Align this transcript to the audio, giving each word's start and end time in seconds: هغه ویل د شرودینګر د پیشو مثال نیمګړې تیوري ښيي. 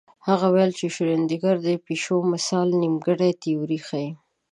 هغه 0.27 0.47
ویل 0.53 0.71
د 0.73 0.79
شرودینګر 0.95 1.55
د 1.65 1.67
پیشو 1.85 2.17
مثال 2.33 2.67
نیمګړې 2.81 3.29
تیوري 3.41 3.79
ښيي. 3.87 4.09